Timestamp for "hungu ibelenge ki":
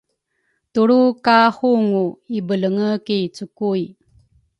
1.57-3.17